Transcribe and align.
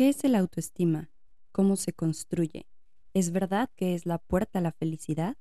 ¿Qué 0.00 0.08
es 0.08 0.24
el 0.24 0.34
autoestima? 0.34 1.10
¿Cómo 1.52 1.76
se 1.76 1.92
construye? 1.92 2.64
¿Es 3.12 3.32
verdad 3.32 3.68
que 3.76 3.94
es 3.94 4.06
la 4.06 4.16
puerta 4.16 4.58
a 4.58 4.62
la 4.62 4.72
felicidad? 4.72 5.36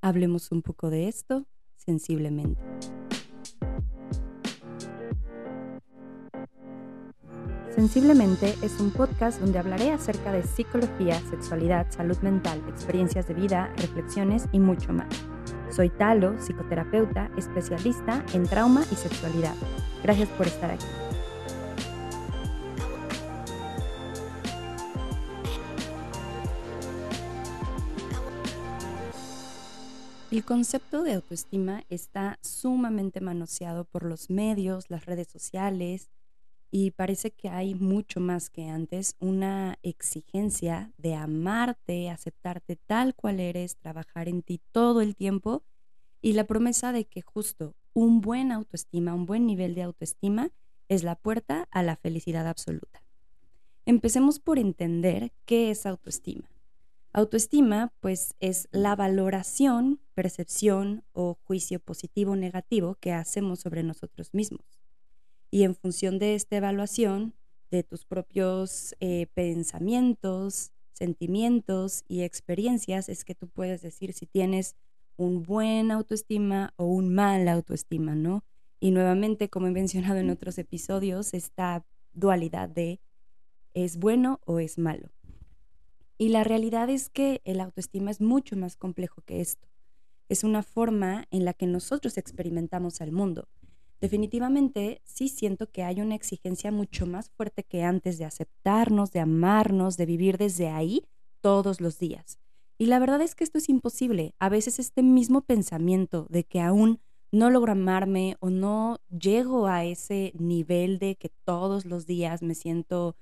Hablemos 0.00 0.52
un 0.52 0.62
poco 0.62 0.90
de 0.90 1.08
esto 1.08 1.48
sensiblemente. 1.74 2.62
Sensiblemente 7.74 8.54
es 8.62 8.78
un 8.78 8.92
podcast 8.92 9.40
donde 9.40 9.58
hablaré 9.58 9.90
acerca 9.90 10.30
de 10.30 10.44
psicología, 10.44 11.18
sexualidad, 11.28 11.90
salud 11.90 12.18
mental, 12.18 12.62
experiencias 12.68 13.26
de 13.26 13.34
vida, 13.34 13.74
reflexiones 13.78 14.44
y 14.52 14.60
mucho 14.60 14.92
más. 14.92 15.08
Soy 15.74 15.90
Talo, 15.90 16.40
psicoterapeuta, 16.40 17.28
especialista 17.36 18.24
en 18.34 18.44
trauma 18.44 18.84
y 18.92 18.94
sexualidad. 18.94 19.56
Gracias 20.04 20.28
por 20.28 20.46
estar 20.46 20.70
aquí. 20.70 20.86
El 30.34 30.44
concepto 30.44 31.04
de 31.04 31.12
autoestima 31.12 31.84
está 31.90 32.40
sumamente 32.42 33.20
manoseado 33.20 33.84
por 33.84 34.04
los 34.04 34.30
medios, 34.30 34.90
las 34.90 35.06
redes 35.06 35.28
sociales, 35.28 36.10
y 36.72 36.90
parece 36.90 37.30
que 37.30 37.50
hay 37.50 37.76
mucho 37.76 38.18
más 38.18 38.50
que 38.50 38.68
antes, 38.68 39.14
una 39.20 39.78
exigencia 39.84 40.90
de 40.98 41.14
amarte, 41.14 42.10
aceptarte 42.10 42.74
tal 42.74 43.14
cual 43.14 43.38
eres, 43.38 43.76
trabajar 43.76 44.28
en 44.28 44.42
ti 44.42 44.60
todo 44.72 45.02
el 45.02 45.14
tiempo 45.14 45.62
y 46.20 46.32
la 46.32 46.48
promesa 46.48 46.90
de 46.90 47.04
que 47.04 47.22
justo 47.22 47.76
un 47.92 48.20
buen 48.20 48.50
autoestima, 48.50 49.14
un 49.14 49.26
buen 49.26 49.46
nivel 49.46 49.76
de 49.76 49.84
autoestima 49.84 50.50
es 50.88 51.04
la 51.04 51.14
puerta 51.14 51.68
a 51.70 51.84
la 51.84 51.94
felicidad 51.94 52.48
absoluta. 52.48 53.04
Empecemos 53.86 54.40
por 54.40 54.58
entender 54.58 55.30
qué 55.44 55.70
es 55.70 55.86
autoestima. 55.86 56.50
Autoestima, 57.14 57.94
pues, 58.00 58.34
es 58.40 58.68
la 58.72 58.94
valoración, 58.94 60.00
percepción 60.12 61.02
o 61.12 61.38
juicio 61.44 61.80
positivo 61.80 62.32
o 62.32 62.36
negativo 62.36 62.96
que 62.96 63.12
hacemos 63.12 63.60
sobre 63.60 63.82
nosotros 63.82 64.34
mismos 64.34 64.74
y 65.54 65.62
en 65.62 65.76
función 65.76 66.18
de 66.18 66.34
esta 66.34 66.56
evaluación, 66.56 67.32
de 67.70 67.84
tus 67.84 68.04
propios 68.04 68.96
eh, 68.98 69.28
pensamientos, 69.34 70.72
sentimientos 70.92 72.02
y 72.08 72.22
experiencias, 72.22 73.08
es 73.08 73.24
que 73.24 73.36
tú 73.36 73.46
puedes 73.46 73.80
decir 73.80 74.14
si 74.14 74.26
tienes 74.26 74.74
un 75.16 75.44
buen 75.44 75.92
autoestima 75.92 76.74
o 76.74 76.86
un 76.86 77.14
mal 77.14 77.46
autoestima, 77.46 78.16
¿no? 78.16 78.42
Y 78.80 78.90
nuevamente, 78.90 79.48
como 79.48 79.68
he 79.68 79.70
mencionado 79.70 80.16
en 80.18 80.30
otros 80.30 80.58
episodios, 80.58 81.34
esta 81.34 81.86
dualidad 82.14 82.68
de 82.68 82.98
es 83.74 83.96
bueno 83.98 84.40
o 84.46 84.58
es 84.58 84.76
malo. 84.76 85.12
Y 86.18 86.28
la 86.28 86.44
realidad 86.44 86.90
es 86.90 87.08
que 87.08 87.40
el 87.44 87.60
autoestima 87.60 88.10
es 88.10 88.20
mucho 88.20 88.56
más 88.56 88.76
complejo 88.76 89.22
que 89.22 89.40
esto. 89.40 89.68
Es 90.28 90.44
una 90.44 90.62
forma 90.62 91.26
en 91.30 91.44
la 91.44 91.52
que 91.52 91.66
nosotros 91.66 92.18
experimentamos 92.18 93.00
al 93.00 93.12
mundo 93.12 93.48
definitivamente 94.04 95.00
sí 95.04 95.28
siento 95.28 95.70
que 95.70 95.82
hay 95.82 96.02
una 96.02 96.14
exigencia 96.14 96.70
mucho 96.70 97.06
más 97.06 97.30
fuerte 97.30 97.64
que 97.64 97.84
antes 97.84 98.18
de 98.18 98.26
aceptarnos, 98.26 99.12
de 99.12 99.20
amarnos, 99.20 99.96
de 99.96 100.04
vivir 100.04 100.36
desde 100.36 100.68
ahí 100.68 101.06
todos 101.40 101.80
los 101.80 101.98
días. 101.98 102.38
Y 102.76 102.84
la 102.84 102.98
verdad 102.98 103.22
es 103.22 103.34
que 103.34 103.44
esto 103.44 103.56
es 103.56 103.70
imposible. 103.70 104.34
A 104.38 104.50
veces 104.50 104.78
este 104.78 105.02
mismo 105.02 105.40
pensamiento 105.40 106.26
de 106.28 106.44
que 106.44 106.60
aún 106.60 107.00
no 107.32 107.48
logro 107.48 107.72
amarme 107.72 108.36
o 108.40 108.50
no 108.50 108.98
llego 109.08 109.68
a 109.68 109.86
ese 109.86 110.32
nivel 110.38 110.98
de 110.98 111.16
que 111.16 111.30
todos 111.44 111.86
los 111.86 112.04
días 112.04 112.42
me 112.42 112.54
siento 112.54 113.16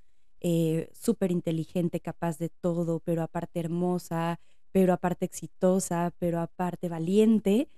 eh, 0.44 0.90
súper 0.92 1.30
inteligente, 1.30 2.00
capaz 2.00 2.38
de 2.38 2.48
todo, 2.48 3.00
pero 3.00 3.22
aparte 3.22 3.60
hermosa, 3.60 4.40
pero 4.72 4.92
aparte 4.92 5.24
exitosa, 5.24 6.12
pero 6.18 6.40
aparte 6.40 6.88
valiente, 6.88 7.68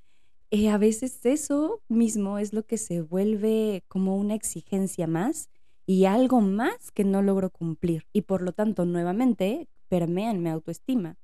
eh, 0.50 0.70
a 0.70 0.78
veces 0.78 1.26
eso 1.26 1.82
mismo 1.88 2.38
es 2.38 2.54
lo 2.54 2.64
que 2.64 2.78
se 2.78 3.02
vuelve 3.02 3.84
como 3.88 4.16
una 4.16 4.34
exigencia 4.34 5.06
más 5.06 5.50
y 5.84 6.06
algo 6.06 6.40
más 6.40 6.90
que 6.90 7.04
no 7.04 7.20
logro 7.20 7.50
cumplir 7.50 8.06
y 8.12 8.22
por 8.22 8.40
lo 8.40 8.52
tanto 8.52 8.86
nuevamente 8.86 9.68
permea 9.88 10.30
en 10.30 10.42
mi 10.42 10.48
autoestima. 10.48 11.18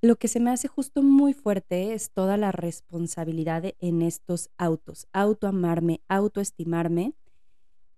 Lo 0.00 0.16
que 0.16 0.28
se 0.28 0.40
me 0.40 0.50
hace 0.50 0.68
justo 0.68 1.02
muy 1.02 1.34
fuerte 1.34 1.92
es 1.92 2.10
toda 2.10 2.36
la 2.36 2.52
responsabilidad 2.52 3.64
en 3.80 4.00
estos 4.00 4.48
autos, 4.56 5.08
autoamarme, 5.12 6.00
autoestimarme, 6.08 7.14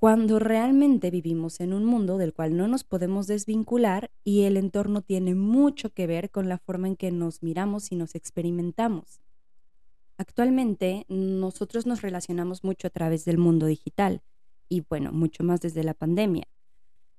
cuando 0.00 0.38
realmente 0.38 1.10
vivimos 1.10 1.60
en 1.60 1.74
un 1.74 1.84
mundo 1.84 2.16
del 2.16 2.32
cual 2.32 2.56
no 2.56 2.66
nos 2.66 2.84
podemos 2.84 3.26
desvincular 3.26 4.10
y 4.24 4.44
el 4.44 4.56
entorno 4.56 5.02
tiene 5.02 5.34
mucho 5.34 5.92
que 5.92 6.06
ver 6.06 6.30
con 6.30 6.48
la 6.48 6.56
forma 6.56 6.88
en 6.88 6.96
que 6.96 7.10
nos 7.10 7.42
miramos 7.42 7.92
y 7.92 7.96
nos 7.96 8.14
experimentamos. 8.14 9.20
Actualmente 10.16 11.04
nosotros 11.10 11.84
nos 11.84 12.00
relacionamos 12.00 12.64
mucho 12.64 12.86
a 12.86 12.90
través 12.90 13.26
del 13.26 13.36
mundo 13.36 13.66
digital 13.66 14.22
y 14.70 14.80
bueno, 14.88 15.12
mucho 15.12 15.44
más 15.44 15.60
desde 15.60 15.84
la 15.84 15.92
pandemia. 15.92 16.48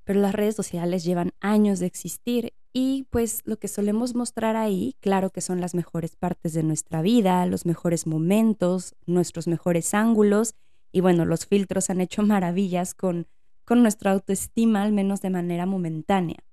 Pero 0.03 0.19
las 0.19 0.33
redes 0.33 0.55
sociales 0.55 1.03
llevan 1.03 1.33
años 1.39 1.77
de 1.77 1.85
existir 1.85 2.51
y 2.73 3.05
pues 3.11 3.43
lo 3.45 3.57
que 3.57 3.67
solemos 3.67 4.15
mostrar 4.15 4.55
ahí, 4.55 4.95
claro 5.01 5.29
que 5.29 5.41
son 5.41 5.61
las 5.61 5.75
mejores 5.75 6.15
partes 6.15 6.53
de 6.53 6.63
nuestra 6.63 7.03
vida, 7.03 7.45
los 7.45 7.67
mejores 7.67 8.07
momentos, 8.07 8.95
nuestros 9.05 9.47
mejores 9.47 9.93
ángulos 9.93 10.55
y 10.91 11.01
bueno, 11.01 11.25
los 11.25 11.45
filtros 11.45 11.89
han 11.89 12.01
hecho 12.01 12.23
maravillas 12.23 12.93
con, 12.93 13.27
con 13.65 13.81
nuestra 13.81 14.11
autoestima, 14.11 14.83
al 14.83 14.91
menos 14.91 15.21
de 15.21 15.29
manera 15.29 15.65
momentánea. 15.65 16.43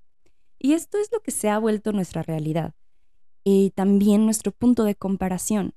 Y 0.58 0.72
esto 0.72 0.98
es 0.98 1.10
lo 1.12 1.20
que 1.20 1.30
se 1.30 1.48
ha 1.48 1.58
vuelto 1.58 1.92
nuestra 1.92 2.22
realidad 2.22 2.74
y 3.44 3.70
también 3.70 4.24
nuestro 4.24 4.52
punto 4.52 4.84
de 4.84 4.94
comparación 4.94 5.74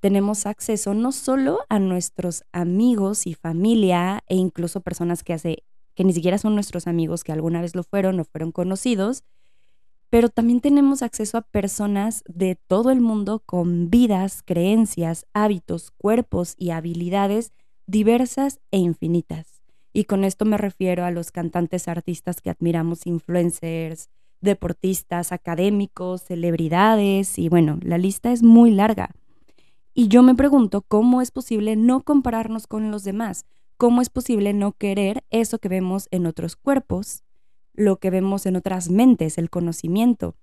tenemos 0.00 0.46
acceso 0.46 0.94
no 0.94 1.12
solo 1.12 1.60
a 1.68 1.78
nuestros 1.78 2.42
amigos 2.50 3.28
y 3.28 3.34
familia 3.34 4.24
e 4.26 4.34
incluso 4.34 4.80
personas 4.80 5.22
que 5.22 5.32
hace 5.32 5.62
que 5.94 6.02
ni 6.02 6.12
siquiera 6.12 6.38
son 6.38 6.54
nuestros 6.56 6.88
amigos, 6.88 7.22
que 7.22 7.30
alguna 7.30 7.60
vez 7.60 7.76
lo 7.76 7.84
fueron 7.84 8.18
o 8.18 8.24
fueron 8.24 8.50
conocidos, 8.50 9.22
pero 10.10 10.28
también 10.28 10.60
tenemos 10.60 11.02
acceso 11.02 11.38
a 11.38 11.42
personas 11.42 12.24
de 12.26 12.56
todo 12.56 12.90
el 12.90 13.00
mundo 13.00 13.44
con 13.46 13.90
vidas, 13.90 14.42
creencias, 14.44 15.26
hábitos, 15.34 15.92
cuerpos 15.92 16.54
y 16.58 16.70
habilidades 16.70 17.52
diversas 17.92 18.58
e 18.70 18.78
infinitas. 18.78 19.60
Y 19.92 20.04
con 20.04 20.24
esto 20.24 20.46
me 20.46 20.56
refiero 20.56 21.04
a 21.04 21.10
los 21.10 21.30
cantantes, 21.30 21.88
artistas 21.88 22.40
que 22.40 22.48
admiramos, 22.48 23.06
influencers, 23.06 24.08
deportistas, 24.40 25.30
académicos, 25.30 26.22
celebridades, 26.22 27.38
y 27.38 27.50
bueno, 27.50 27.78
la 27.82 27.98
lista 27.98 28.32
es 28.32 28.42
muy 28.42 28.70
larga. 28.70 29.10
Y 29.92 30.08
yo 30.08 30.22
me 30.22 30.34
pregunto 30.34 30.80
cómo 30.80 31.20
es 31.20 31.30
posible 31.30 31.76
no 31.76 32.00
compararnos 32.00 32.66
con 32.66 32.90
los 32.90 33.04
demás, 33.04 33.44
cómo 33.76 34.00
es 34.00 34.08
posible 34.08 34.54
no 34.54 34.72
querer 34.72 35.22
eso 35.28 35.58
que 35.58 35.68
vemos 35.68 36.08
en 36.10 36.24
otros 36.24 36.56
cuerpos, 36.56 37.24
lo 37.74 37.98
que 37.98 38.08
vemos 38.08 38.46
en 38.46 38.56
otras 38.56 38.88
mentes, 38.88 39.36
el 39.36 39.50
conocimiento, 39.50 40.34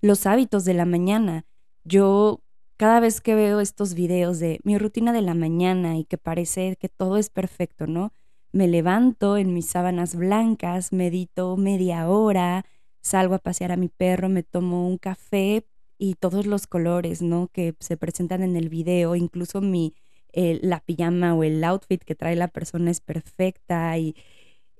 los 0.00 0.24
hábitos 0.24 0.64
de 0.64 0.72
la 0.72 0.86
mañana. 0.86 1.44
Yo 1.84 2.40
cada 2.76 3.00
vez 3.00 3.20
que 3.20 3.34
veo 3.34 3.60
estos 3.60 3.94
videos 3.94 4.38
de 4.38 4.60
mi 4.64 4.78
rutina 4.78 5.12
de 5.12 5.22
la 5.22 5.34
mañana 5.34 5.96
y 5.98 6.04
que 6.04 6.18
parece 6.18 6.76
que 6.76 6.88
todo 6.88 7.16
es 7.16 7.30
perfecto, 7.30 7.86
¿no? 7.86 8.12
Me 8.52 8.68
levanto 8.68 9.36
en 9.36 9.54
mis 9.54 9.66
sábanas 9.66 10.14
blancas, 10.14 10.92
medito 10.92 11.56
media 11.56 12.08
hora, 12.08 12.64
salgo 13.00 13.34
a 13.34 13.38
pasear 13.38 13.72
a 13.72 13.76
mi 13.76 13.88
perro, 13.88 14.28
me 14.28 14.42
tomo 14.42 14.86
un 14.86 14.98
café, 14.98 15.64
y 15.98 16.14
todos 16.14 16.46
los 16.46 16.66
colores, 16.66 17.22
¿no? 17.22 17.48
Que 17.48 17.74
se 17.80 17.96
presentan 17.96 18.42
en 18.42 18.56
el 18.56 18.68
video, 18.68 19.16
incluso 19.16 19.60
mi, 19.60 19.94
la 20.32 20.80
pijama 20.80 21.34
o 21.34 21.44
el 21.44 21.62
outfit 21.64 22.02
que 22.02 22.14
trae 22.14 22.36
la 22.36 22.48
persona 22.48 22.90
es 22.90 23.00
perfecta 23.00 23.96
y, 23.98 24.14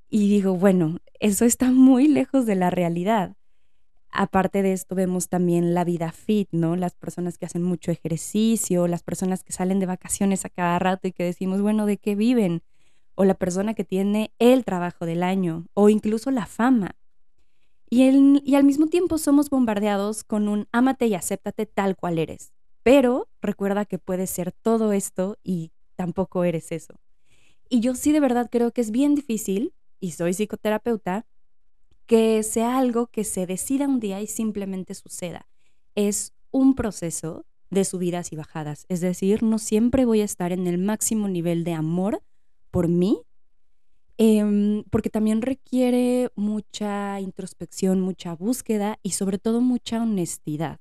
y 0.08 0.28
digo, 0.28 0.54
bueno, 0.56 0.98
eso 1.20 1.44
está 1.44 1.70
muy 1.70 2.08
lejos 2.08 2.46
de 2.46 2.56
la 2.56 2.70
realidad. 2.70 3.36
Aparte 4.10 4.62
de 4.62 4.72
esto, 4.72 4.94
vemos 4.94 5.28
también 5.28 5.74
la 5.74 5.84
vida 5.84 6.12
fit, 6.12 6.48
¿no? 6.52 6.76
Las 6.76 6.94
personas 6.94 7.36
que 7.38 7.46
hacen 7.46 7.62
mucho 7.62 7.90
ejercicio, 7.90 8.88
las 8.88 9.02
personas 9.02 9.44
que 9.44 9.52
salen 9.52 9.78
de 9.78 9.86
vacaciones 9.86 10.44
a 10.44 10.50
cada 10.50 10.78
rato 10.78 11.08
y 11.08 11.12
que 11.12 11.24
decimos, 11.24 11.60
bueno, 11.60 11.86
¿de 11.86 11.98
qué 11.98 12.14
viven? 12.14 12.62
O 13.14 13.24
la 13.24 13.34
persona 13.34 13.74
que 13.74 13.84
tiene 13.84 14.32
el 14.38 14.64
trabajo 14.64 15.06
del 15.06 15.22
año, 15.22 15.66
o 15.74 15.88
incluso 15.88 16.30
la 16.30 16.46
fama. 16.46 16.96
Y, 17.88 18.54
al 18.54 18.64
mismo 18.64 18.88
tiempo 18.88 19.16
somos 19.16 19.48
bombardeados 19.48 20.24
con 20.24 20.48
un 20.48 20.66
ámate 20.72 21.06
y 21.06 21.14
acéptate 21.14 21.66
tal 21.66 21.96
cual 21.96 22.18
eres. 22.18 22.52
Pero 22.82 23.28
recuerda 23.40 23.84
que 23.84 23.98
puedes 23.98 24.30
ser 24.30 24.52
todo 24.52 24.92
esto 24.92 25.38
y 25.44 25.72
tampoco 25.94 26.44
eres 26.44 26.72
eso. 26.72 26.94
Y 27.68 27.80
yo 27.80 27.94
sí 27.94 28.12
de 28.12 28.20
verdad 28.20 28.48
creo 28.50 28.72
que 28.72 28.80
es 28.80 28.90
bien 28.90 29.14
difícil, 29.14 29.72
y 30.00 30.12
soy 30.12 30.34
psicoterapeuta, 30.34 31.26
que 32.06 32.42
sea 32.42 32.78
algo 32.78 33.06
que 33.08 33.24
se 33.24 33.46
decida 33.46 33.86
un 33.86 34.00
día 34.00 34.20
y 34.20 34.26
simplemente 34.26 34.94
suceda. 34.94 35.46
Es 35.94 36.32
un 36.50 36.74
proceso 36.74 37.44
de 37.70 37.84
subidas 37.84 38.32
y 38.32 38.36
bajadas. 38.36 38.86
Es 38.88 39.00
decir, 39.00 39.42
no 39.42 39.58
siempre 39.58 40.04
voy 40.04 40.20
a 40.20 40.24
estar 40.24 40.52
en 40.52 40.66
el 40.66 40.78
máximo 40.78 41.28
nivel 41.28 41.64
de 41.64 41.74
amor 41.74 42.22
por 42.70 42.88
mí 42.88 43.26
Em, 44.18 44.82
porque 44.84 45.10
también 45.10 45.42
requiere 45.42 46.30
mucha 46.36 47.20
introspección, 47.20 48.00
mucha 48.00 48.34
búsqueda 48.34 48.98
y 49.02 49.10
sobre 49.10 49.38
todo 49.38 49.60
mucha 49.60 50.02
honestidad. 50.02 50.80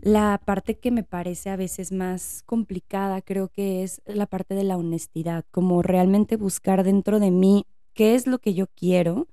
La 0.00 0.40
parte 0.44 0.78
que 0.78 0.90
me 0.90 1.04
parece 1.04 1.50
a 1.50 1.56
veces 1.56 1.92
más 1.92 2.42
complicada 2.46 3.20
creo 3.22 3.48
que 3.48 3.84
es 3.84 4.02
la 4.06 4.26
parte 4.26 4.54
de 4.54 4.64
la 4.64 4.76
honestidad, 4.76 5.44
como 5.52 5.82
realmente 5.82 6.36
buscar 6.36 6.82
dentro 6.82 7.20
de 7.20 7.30
mí 7.30 7.64
qué 7.94 8.14
es 8.16 8.26
lo 8.26 8.38
que 8.38 8.54
yo 8.54 8.66
quiero 8.66 9.28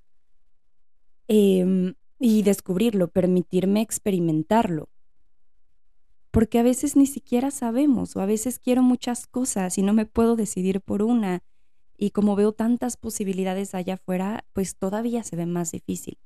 em, 1.27 1.95
y 2.19 2.41
descubrirlo, 2.44 3.09
permitirme 3.09 3.81
experimentarlo. 3.81 4.89
Porque 6.31 6.59
a 6.59 6.63
veces 6.63 6.95
ni 6.95 7.06
siquiera 7.06 7.51
sabemos 7.51 8.15
o 8.15 8.21
a 8.21 8.25
veces 8.25 8.59
quiero 8.59 8.83
muchas 8.83 9.27
cosas 9.27 9.77
y 9.77 9.81
no 9.81 9.94
me 9.94 10.06
puedo 10.06 10.35
decidir 10.35 10.81
por 10.81 11.01
una 11.01 11.44
y 11.97 12.12
como 12.12 12.35
veo 12.35 12.51
tantas 12.51 12.95
posibilidades 12.95 13.74
allá 13.74 13.95
afuera, 13.95 14.45
pues 14.53 14.75
todavía 14.75 15.24
se 15.24 15.35
ve 15.35 15.45
más 15.45 15.71
difícil. 15.71 16.19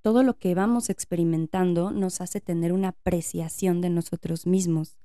Todo 0.00 0.22
lo 0.22 0.38
que 0.38 0.54
vamos 0.54 0.88
experimentando 0.88 1.90
nos 1.90 2.22
hace 2.22 2.40
tener 2.40 2.72
una 2.72 2.88
apreciación 2.88 3.82
de 3.82 3.90
nosotros 3.90 4.46
mismos, 4.46 4.98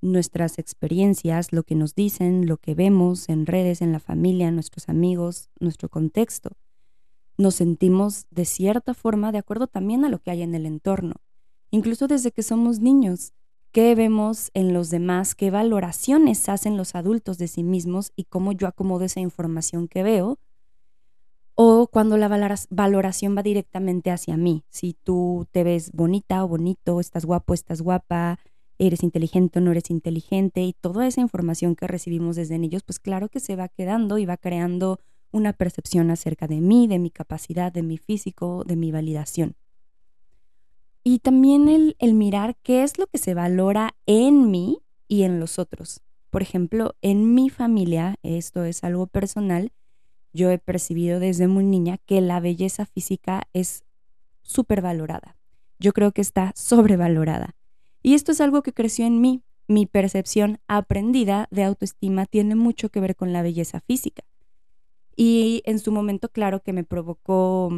nuestras 0.00 0.58
experiencias, 0.58 1.52
lo 1.52 1.62
que 1.62 1.76
nos 1.76 1.94
dicen, 1.94 2.46
lo 2.46 2.56
que 2.56 2.74
vemos 2.74 3.28
en 3.28 3.46
redes, 3.46 3.80
en 3.80 3.92
la 3.92 4.00
familia, 4.00 4.50
nuestros 4.50 4.88
amigos, 4.88 5.48
nuestro 5.60 5.88
contexto. 5.88 6.56
Nos 7.38 7.56
sentimos 7.56 8.26
de 8.30 8.44
cierta 8.44 8.94
forma 8.94 9.32
de 9.32 9.38
acuerdo 9.38 9.66
también 9.66 10.04
a 10.04 10.08
lo 10.08 10.18
que 10.18 10.30
hay 10.30 10.42
en 10.42 10.54
el 10.54 10.66
entorno, 10.66 11.16
incluso 11.70 12.06
desde 12.06 12.32
que 12.32 12.42
somos 12.42 12.80
niños 12.80 13.32
qué 13.72 13.94
vemos 13.94 14.50
en 14.52 14.74
los 14.74 14.90
demás, 14.90 15.34
qué 15.34 15.50
valoraciones 15.50 16.48
hacen 16.48 16.76
los 16.76 16.94
adultos 16.94 17.38
de 17.38 17.48
sí 17.48 17.62
mismos 17.62 18.12
y 18.14 18.24
cómo 18.24 18.52
yo 18.52 18.66
acomodo 18.66 19.04
esa 19.04 19.20
información 19.20 19.88
que 19.88 20.02
veo. 20.02 20.38
O 21.54 21.86
cuando 21.86 22.16
la 22.16 22.28
valoración 22.70 23.36
va 23.36 23.42
directamente 23.42 24.10
hacia 24.10 24.36
mí. 24.36 24.64
Si 24.68 24.94
tú 24.94 25.46
te 25.50 25.64
ves 25.64 25.92
bonita 25.92 26.44
o 26.44 26.48
bonito, 26.48 26.98
estás 27.00 27.24
guapo, 27.24 27.52
estás 27.54 27.82
guapa, 27.82 28.38
eres 28.78 29.02
inteligente 29.02 29.58
o 29.58 29.62
no 29.62 29.70
eres 29.70 29.90
inteligente 29.90 30.62
y 30.62 30.72
toda 30.72 31.06
esa 31.06 31.20
información 31.20 31.76
que 31.76 31.86
recibimos 31.86 32.36
desde 32.36 32.58
niños, 32.58 32.82
pues 32.82 32.98
claro 32.98 33.28
que 33.28 33.40
se 33.40 33.56
va 33.56 33.68
quedando 33.68 34.18
y 34.18 34.26
va 34.26 34.36
creando 34.36 34.98
una 35.32 35.52
percepción 35.52 36.10
acerca 36.10 36.46
de 36.46 36.60
mí, 36.60 36.86
de 36.86 36.98
mi 36.98 37.10
capacidad, 37.10 37.72
de 37.72 37.82
mi 37.82 37.98
físico, 37.98 38.64
de 38.64 38.76
mi 38.76 38.92
validación. 38.92 39.56
Y 41.04 41.18
también 41.18 41.68
el, 41.68 42.14
mirar 42.14 42.56
qué 42.62 42.84
es 42.84 42.98
lo 42.98 43.08
que 43.08 43.18
se 43.18 43.34
valora 43.34 43.96
en 44.06 44.50
mí 44.50 44.78
y 45.08 45.24
en 45.24 45.40
los 45.40 45.58
otros. 45.58 46.00
Por 46.30 46.42
ejemplo, 46.42 46.94
en 47.02 47.34
mi 47.34 47.50
familia, 47.50 48.16
esto 48.22 48.64
es 48.64 48.84
algo 48.84 49.06
personal, 49.08 49.72
yo 50.32 50.50
he 50.50 50.58
percibido 50.58 51.18
desde 51.18 51.48
muy 51.48 51.64
niña 51.64 51.98
que 51.98 52.20
la 52.20 52.40
belleza 52.40 52.86
física 52.86 53.42
es 53.52 53.84
súper 54.42 54.80
valorada. 54.80 55.36
Yo 55.78 55.92
creo 55.92 56.12
que 56.12 56.22
está 56.22 56.52
sobrevalorada. 56.54 57.56
Y 58.02 58.14
esto 58.14 58.32
es 58.32 58.40
algo 58.40 58.62
que 58.62 58.72
creció 58.72 59.04
en 59.04 59.20
mí. 59.20 59.42
Mi 59.68 59.86
percepción 59.86 60.58
aprendida 60.68 61.48
de 61.50 61.64
autoestima 61.64 62.26
tiene 62.26 62.54
mucho 62.54 62.88
que 62.88 63.00
ver 63.00 63.16
con 63.16 63.32
la 63.32 63.42
belleza 63.42 63.80
física. 63.80 64.22
Y 65.16 65.62
en 65.66 65.78
su 65.78 65.92
momento, 65.92 66.28
claro 66.28 66.62
que 66.62 66.72
me 66.72 66.84
provocó 66.84 67.70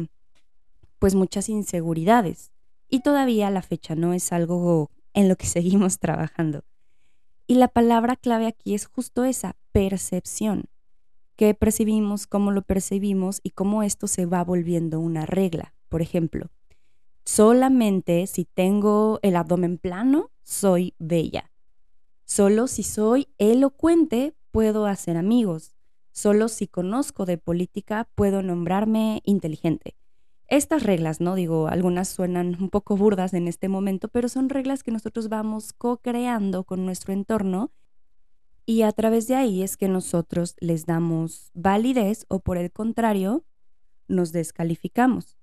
pues 0.99 1.15
muchas 1.15 1.49
inseguridades 1.49 2.51
y 2.89 3.01
todavía 3.01 3.49
la 3.49 3.61
fecha 3.61 3.95
no 3.95 4.13
es 4.13 4.31
algo 4.31 4.89
en 5.13 5.27
lo 5.27 5.35
que 5.35 5.45
seguimos 5.47 5.99
trabajando. 5.99 6.63
Y 7.47 7.55
la 7.55 7.67
palabra 7.67 8.15
clave 8.15 8.47
aquí 8.47 8.73
es 8.73 8.87
justo 8.87 9.23
esa, 9.23 9.55
percepción. 9.71 10.65
¿Qué 11.35 11.53
percibimos, 11.53 12.27
cómo 12.27 12.51
lo 12.51 12.61
percibimos 12.61 13.41
y 13.43 13.51
cómo 13.51 13.83
esto 13.83 14.07
se 14.07 14.25
va 14.25 14.43
volviendo 14.43 14.99
una 14.99 15.25
regla? 15.25 15.75
Por 15.89 16.01
ejemplo, 16.01 16.49
solamente 17.25 18.25
si 18.27 18.45
tengo 18.45 19.19
el 19.21 19.35
abdomen 19.35 19.77
plano, 19.77 20.31
soy 20.43 20.95
bella. 20.97 21.51
Solo 22.23 22.67
si 22.67 22.83
soy 22.83 23.27
elocuente, 23.37 24.33
puedo 24.51 24.85
hacer 24.85 25.17
amigos. 25.17 25.74
Solo 26.15 26.47
si 26.47 26.67
conozco 26.67 27.25
de 27.25 27.37
política, 27.37 28.09
puedo 28.15 28.41
nombrarme 28.41 29.21
inteligente 29.25 29.95
estas 30.47 30.83
reglas, 30.83 31.21
¿no? 31.21 31.35
Digo, 31.35 31.67
algunas 31.67 32.07
suenan 32.07 32.57
un 32.59 32.69
poco 32.69 32.95
burdas 32.97 33.33
en 33.33 33.47
este 33.47 33.67
momento, 33.67 34.07
pero 34.09 34.29
son 34.29 34.49
reglas 34.49 34.83
que 34.83 34.91
nosotros 34.91 35.29
vamos 35.29 35.73
co-creando 35.73 36.63
con 36.63 36.85
nuestro 36.85 37.13
entorno 37.13 37.71
y 38.65 38.83
a 38.83 38.91
través 38.91 39.27
de 39.27 39.35
ahí 39.35 39.63
es 39.63 39.77
que 39.77 39.87
nosotros 39.87 40.55
les 40.59 40.85
damos 40.85 41.51
validez 41.53 42.25
o 42.29 42.39
por 42.39 42.57
el 42.57 42.71
contrario, 42.71 43.43
nos 44.07 44.31
descalificamos. 44.31 45.37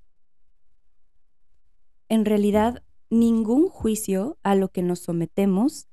En 2.09 2.25
realidad, 2.25 2.83
ningún 3.11 3.69
juicio 3.69 4.39
a 4.43 4.55
lo 4.55 4.69
que 4.69 4.83
nos 4.83 5.01
sometemos 5.01 5.89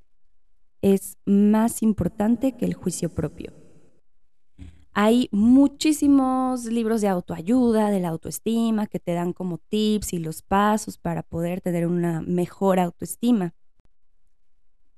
es 0.82 1.18
más 1.26 1.82
importante 1.84 2.56
que 2.56 2.66
el 2.66 2.74
juicio 2.74 3.10
propio. 3.10 3.69
Hay 4.94 5.30
muchísimos 5.32 6.66
libros 6.66 7.02
de 7.02 7.08
autoayuda, 7.08 7.92
de 7.92 8.00
la 8.00 8.10
autoestima, 8.10 8.88
que 8.88 9.00
te 9.00 9.14
dan 9.14 9.34
como 9.34 9.58
tips 9.58 10.14
y 10.14 10.20
los 10.20 10.42
pasos 10.42 10.98
para 10.98 11.24
poder 11.24 11.62
tener 11.62 11.88
una 11.88 12.22
mejor 12.22 12.80
autoestima. 12.80 13.54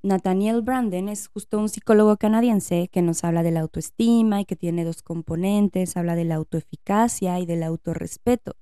Nathaniel 0.04 0.62
Branden 0.62 1.10
es 1.10 1.28
justo 1.28 1.60
un 1.60 1.70
psicólogo 1.70 2.18
canadiense 2.18 2.90
que 2.92 3.04
nos 3.04 3.24
habla 3.24 3.44
de 3.44 3.52
la 3.52 3.60
autoestima 3.60 4.42
y 4.42 4.46
que 4.46 4.56
tiene 4.56 4.84
dos 4.84 5.04
componentes, 5.04 5.96
habla 5.96 6.16
de 6.16 6.26
la 6.26 6.36
autoeficacia 6.36 7.38
y 7.40 7.46
del 7.46 7.62
autorrespeto. 7.62 8.56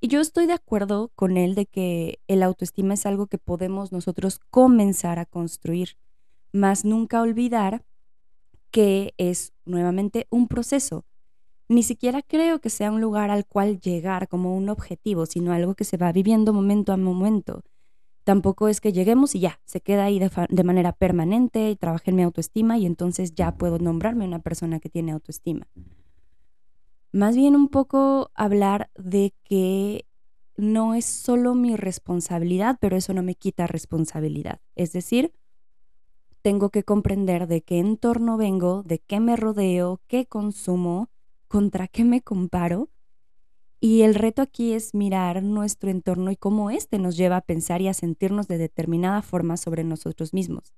Y 0.00 0.08
yo 0.08 0.20
estoy 0.20 0.46
de 0.46 0.54
acuerdo 0.54 1.12
con 1.14 1.36
él 1.36 1.54
de 1.54 1.66
que 1.66 2.18
el 2.26 2.42
autoestima 2.42 2.94
es 2.94 3.06
algo 3.06 3.28
que 3.28 3.38
podemos 3.38 3.92
nosotros 3.92 4.40
comenzar 4.50 5.18
a 5.20 5.26
construir, 5.26 5.96
más 6.52 6.84
nunca 6.84 7.22
olvidar 7.22 7.84
que 8.74 9.14
es 9.18 9.52
nuevamente 9.64 10.26
un 10.30 10.48
proceso. 10.48 11.04
Ni 11.68 11.84
siquiera 11.84 12.22
creo 12.22 12.60
que 12.60 12.70
sea 12.70 12.90
un 12.90 13.00
lugar 13.00 13.30
al 13.30 13.46
cual 13.46 13.78
llegar 13.78 14.26
como 14.26 14.56
un 14.56 14.68
objetivo, 14.68 15.26
sino 15.26 15.52
algo 15.52 15.76
que 15.76 15.84
se 15.84 15.96
va 15.96 16.10
viviendo 16.10 16.52
momento 16.52 16.92
a 16.92 16.96
momento. 16.96 17.62
Tampoco 18.24 18.66
es 18.66 18.80
que 18.80 18.92
lleguemos 18.92 19.36
y 19.36 19.38
ya, 19.38 19.60
se 19.64 19.80
queda 19.80 20.06
ahí 20.06 20.18
de, 20.18 20.64
manera 20.64 20.90
permanente 20.90 21.70
y 21.70 21.76
trabajé 21.76 22.10
en 22.10 22.16
mi 22.16 22.24
autoestima 22.24 22.76
y 22.76 22.84
entonces 22.84 23.32
ya 23.36 23.54
puedo 23.54 23.78
nombrarme 23.78 24.24
una 24.24 24.40
persona 24.40 24.80
que 24.80 24.88
tiene 24.88 25.12
autoestima. 25.12 25.68
Más 27.12 27.36
bien 27.36 27.54
un 27.54 27.68
poco 27.68 28.32
hablar 28.34 28.90
de 28.96 29.34
que 29.44 30.04
no 30.56 30.96
es 30.96 31.04
solo 31.04 31.54
mi 31.54 31.76
responsabilidad, 31.76 32.78
pero 32.80 32.96
eso 32.96 33.14
no 33.14 33.22
me 33.22 33.36
quita 33.36 33.68
responsabilidad. 33.68 34.58
Es 34.74 34.90
decir, 34.90 35.32
tengo 36.44 36.68
que 36.68 36.84
comprender 36.84 37.46
de 37.46 37.62
qué 37.62 37.78
entorno 37.78 38.36
vengo, 38.36 38.82
de 38.82 38.98
qué 38.98 39.18
me 39.18 39.34
rodeo, 39.34 40.02
qué 40.08 40.26
consumo, 40.26 41.08
contra 41.48 41.88
qué 41.88 42.04
me 42.04 42.20
comparo. 42.20 42.90
Y 43.80 44.02
el 44.02 44.14
reto 44.14 44.42
aquí 44.42 44.74
es 44.74 44.92
mirar 44.92 45.42
nuestro 45.42 45.88
entorno 45.88 46.30
y 46.30 46.36
cómo 46.36 46.68
éste 46.68 46.98
nos 46.98 47.16
lleva 47.16 47.38
a 47.38 47.40
pensar 47.40 47.80
y 47.80 47.88
a 47.88 47.94
sentirnos 47.94 48.46
de 48.46 48.58
determinada 48.58 49.22
forma 49.22 49.56
sobre 49.56 49.84
nosotros 49.84 50.34
mismos. 50.34 50.74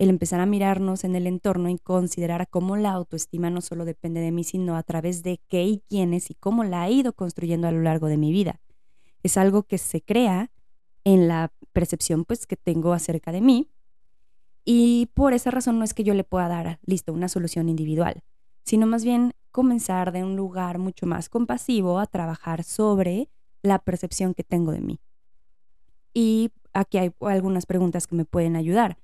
El 0.00 0.10
empezar 0.10 0.40
a 0.40 0.46
mirarnos 0.46 1.04
en 1.04 1.14
el 1.14 1.28
entorno 1.28 1.68
y 1.68 1.78
considerar 1.78 2.48
cómo 2.50 2.76
la 2.76 2.90
autoestima 2.90 3.48
no 3.48 3.60
solo 3.60 3.84
depende 3.84 4.20
de 4.20 4.32
mí, 4.32 4.42
sino 4.42 4.74
a 4.74 4.82
través 4.82 5.22
de 5.22 5.40
qué 5.46 5.62
y 5.66 5.84
quiénes 5.88 6.32
y 6.32 6.34
cómo 6.34 6.64
la 6.64 6.88
he 6.88 6.90
ido 6.90 7.12
construyendo 7.12 7.68
a 7.68 7.72
lo 7.72 7.80
largo 7.80 8.08
de 8.08 8.16
mi 8.16 8.32
vida. 8.32 8.60
Es 9.22 9.36
algo 9.36 9.62
que 9.62 9.78
se 9.78 10.02
crea 10.02 10.50
en 11.04 11.28
la 11.28 11.52
percepción 11.72 12.24
pues 12.24 12.44
que 12.48 12.56
tengo 12.56 12.92
acerca 12.92 13.30
de 13.30 13.40
mí 13.40 13.70
y 14.68 15.06
por 15.14 15.32
esa 15.32 15.52
razón 15.52 15.78
no 15.78 15.84
es 15.84 15.94
que 15.94 16.02
yo 16.02 16.12
le 16.12 16.24
pueda 16.24 16.48
dar, 16.48 16.80
listo, 16.84 17.12
una 17.12 17.28
solución 17.28 17.68
individual, 17.68 18.24
sino 18.64 18.86
más 18.86 19.04
bien 19.04 19.32
comenzar 19.52 20.10
de 20.10 20.24
un 20.24 20.34
lugar 20.34 20.78
mucho 20.78 21.06
más 21.06 21.28
compasivo 21.28 22.00
a 22.00 22.06
trabajar 22.06 22.64
sobre 22.64 23.30
la 23.62 23.78
percepción 23.78 24.34
que 24.34 24.42
tengo 24.42 24.72
de 24.72 24.80
mí. 24.80 24.98
Y 26.12 26.50
aquí 26.72 26.98
hay 26.98 27.12
algunas 27.20 27.64
preguntas 27.64 28.08
que 28.08 28.16
me 28.16 28.24
pueden 28.24 28.56
ayudar. 28.56 28.98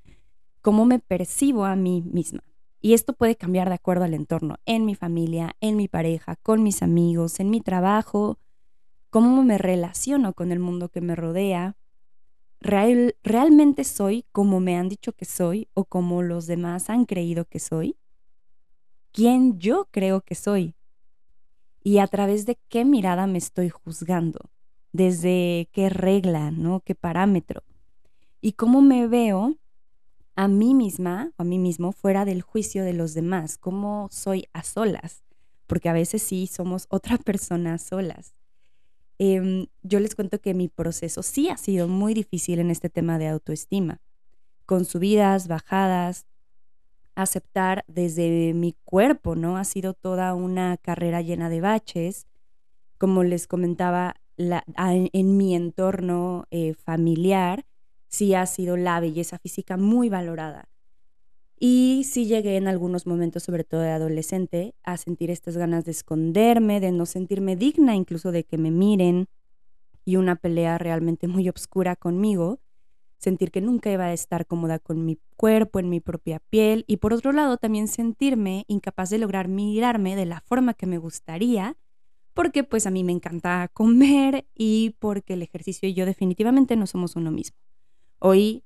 ¿Cómo 0.62 0.84
me 0.84 0.98
percibo 0.98 1.64
a 1.64 1.76
mí 1.76 2.02
misma? 2.02 2.42
Y 2.80 2.94
esto 2.94 3.12
puede 3.12 3.36
cambiar 3.36 3.68
de 3.68 3.76
acuerdo 3.76 4.04
al 4.04 4.14
entorno, 4.14 4.56
en 4.66 4.84
mi 4.84 4.96
familia, 4.96 5.54
en 5.60 5.76
mi 5.76 5.86
pareja, 5.86 6.34
con 6.42 6.64
mis 6.64 6.82
amigos, 6.82 7.38
en 7.38 7.50
mi 7.50 7.60
trabajo, 7.60 8.40
cómo 9.10 9.44
me 9.44 9.58
relaciono 9.58 10.32
con 10.32 10.50
el 10.50 10.58
mundo 10.58 10.88
que 10.88 11.00
me 11.00 11.14
rodea, 11.14 11.76
¿realmente 12.62 13.84
soy 13.84 14.24
como 14.32 14.60
me 14.60 14.76
han 14.76 14.88
dicho 14.88 15.12
que 15.12 15.24
soy 15.24 15.68
o 15.74 15.84
como 15.84 16.22
los 16.22 16.46
demás 16.46 16.90
han 16.90 17.04
creído 17.04 17.44
que 17.44 17.58
soy? 17.58 17.96
¿Quién 19.12 19.58
yo 19.58 19.88
creo 19.90 20.20
que 20.22 20.34
soy? 20.34 20.74
¿Y 21.82 21.98
a 21.98 22.06
través 22.06 22.46
de 22.46 22.58
qué 22.68 22.84
mirada 22.84 23.26
me 23.26 23.38
estoy 23.38 23.68
juzgando? 23.68 24.50
¿Desde 24.92 25.68
qué 25.72 25.88
regla, 25.88 26.50
no? 26.50 26.80
¿Qué 26.80 26.94
parámetro? 26.94 27.62
¿Y 28.40 28.52
cómo 28.52 28.80
me 28.80 29.06
veo 29.06 29.56
a 30.36 30.48
mí 30.48 30.74
misma 30.74 31.32
o 31.36 31.42
a 31.42 31.44
mí 31.44 31.58
mismo 31.58 31.92
fuera 31.92 32.24
del 32.24 32.42
juicio 32.42 32.84
de 32.84 32.92
los 32.92 33.14
demás? 33.14 33.58
¿Cómo 33.58 34.08
soy 34.10 34.46
a 34.52 34.62
solas? 34.62 35.22
porque 35.72 35.88
a 35.88 35.94
veces 35.94 36.22
sí 36.22 36.46
somos 36.46 36.86
otra 36.90 37.16
persona 37.24 37.78
solas. 37.78 38.34
Em, 39.18 39.66
yo 39.82 40.00
les 40.00 40.14
cuento 40.14 40.40
que 40.40 40.54
mi 40.54 40.68
proceso 40.68 41.22
sí 41.22 41.48
ha 41.48 41.56
sido 41.56 41.88
muy 41.88 42.14
difícil 42.14 42.58
en 42.58 42.70
este 42.70 42.88
tema 42.88 43.18
de 43.18 43.28
autoestima, 43.28 44.00
con 44.66 44.84
subidas, 44.84 45.48
bajadas, 45.48 46.26
aceptar 47.14 47.84
desde 47.86 48.54
mi 48.54 48.74
cuerpo, 48.84 49.36
¿no? 49.36 49.56
Ha 49.56 49.64
sido 49.64 49.94
toda 49.94 50.34
una 50.34 50.76
carrera 50.76 51.20
llena 51.20 51.50
de 51.50 51.60
baches. 51.60 52.26
Como 52.98 53.24
les 53.24 53.46
comentaba, 53.46 54.14
en 54.36 55.36
mi 55.36 55.54
entorno 55.54 56.46
eh, 56.50 56.74
familiar 56.74 57.66
sí 58.08 58.34
ha 58.34 58.46
sido 58.46 58.76
la 58.76 59.00
belleza 59.00 59.38
física 59.38 59.76
muy 59.76 60.08
valorada. 60.08 60.68
Y 61.58 62.02
sí 62.04 62.26
llegué 62.26 62.56
en 62.56 62.66
algunos 62.66 63.06
momentos, 63.06 63.44
sobre 63.44 63.64
todo 63.64 63.80
de 63.82 63.90
adolescente, 63.90 64.74
a 64.82 64.96
sentir 64.96 65.30
estas 65.30 65.56
ganas 65.56 65.84
de 65.84 65.92
esconderme, 65.92 66.80
de 66.80 66.92
no 66.92 67.06
sentirme 67.06 67.56
digna 67.56 67.94
incluso 67.94 68.32
de 68.32 68.44
que 68.44 68.58
me 68.58 68.70
miren 68.70 69.28
y 70.04 70.16
una 70.16 70.36
pelea 70.36 70.78
realmente 70.78 71.28
muy 71.28 71.48
oscura 71.48 71.94
conmigo, 71.96 72.60
sentir 73.18 73.52
que 73.52 73.60
nunca 73.60 73.90
iba 73.92 74.06
a 74.06 74.12
estar 74.12 74.46
cómoda 74.46 74.80
con 74.80 75.04
mi 75.04 75.18
cuerpo, 75.36 75.78
en 75.78 75.88
mi 75.88 76.00
propia 76.00 76.40
piel 76.50 76.84
y 76.88 76.96
por 76.96 77.12
otro 77.12 77.32
lado 77.32 77.56
también 77.56 77.86
sentirme 77.86 78.64
incapaz 78.66 79.10
de 79.10 79.18
lograr 79.18 79.46
mirarme 79.46 80.16
de 80.16 80.26
la 80.26 80.40
forma 80.40 80.74
que 80.74 80.86
me 80.86 80.98
gustaría 80.98 81.76
porque 82.34 82.64
pues 82.64 82.86
a 82.86 82.90
mí 82.90 83.04
me 83.04 83.12
encanta 83.12 83.68
comer 83.72 84.46
y 84.54 84.96
porque 84.98 85.34
el 85.34 85.42
ejercicio 85.42 85.88
y 85.88 85.94
yo 85.94 86.06
definitivamente 86.06 86.76
no 86.76 86.86
somos 86.86 87.16
uno 87.16 87.30
mismo. 87.30 87.56
Hoy 88.18 88.64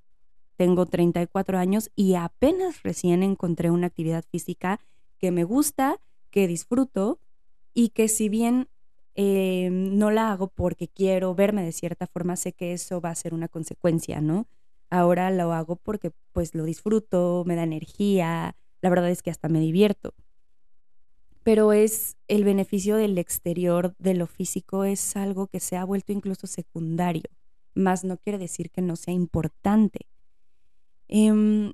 tengo 0.56 0.86
34 0.86 1.58
años 1.58 1.90
y 1.94 2.14
apenas 2.14 2.82
recién 2.82 3.22
encontré 3.22 3.70
una 3.70 3.86
actividad 3.86 4.25
física 4.30 4.80
que 5.18 5.30
me 5.30 5.44
gusta, 5.44 6.00
que 6.30 6.48
disfruto 6.48 7.18
y 7.75 7.90
que 7.90 8.08
si 8.08 8.28
bien 8.28 8.68
eh, 9.14 9.70
no 9.70 10.10
la 10.10 10.32
hago 10.32 10.48
porque 10.48 10.88
quiero 10.88 11.34
verme 11.34 11.62
de 11.62 11.72
cierta 11.72 12.06
forma, 12.06 12.36
sé 12.36 12.52
que 12.52 12.72
eso 12.72 13.00
va 13.00 13.10
a 13.10 13.14
ser 13.14 13.34
una 13.34 13.48
consecuencia, 13.48 14.20
¿no? 14.20 14.46
Ahora 14.90 15.30
lo 15.30 15.52
hago 15.52 15.76
porque 15.76 16.12
pues 16.32 16.54
lo 16.54 16.64
disfruto, 16.64 17.44
me 17.46 17.56
da 17.56 17.62
energía, 17.62 18.56
la 18.82 18.90
verdad 18.90 19.10
es 19.10 19.22
que 19.22 19.30
hasta 19.30 19.48
me 19.48 19.60
divierto. 19.60 20.14
Pero 21.42 21.72
es 21.72 22.16
el 22.28 22.44
beneficio 22.44 22.96
del 22.96 23.18
exterior, 23.18 23.94
de 23.98 24.14
lo 24.14 24.26
físico, 24.26 24.84
es 24.84 25.16
algo 25.16 25.46
que 25.46 25.60
se 25.60 25.76
ha 25.76 25.84
vuelto 25.84 26.12
incluso 26.12 26.46
secundario, 26.46 27.30
más 27.75 28.04
no 28.04 28.16
quiere 28.16 28.38
decir 28.38 28.70
que 28.70 28.82
no 28.82 28.96
sea 28.96 29.14
importante. 29.14 30.06
Em, 31.08 31.72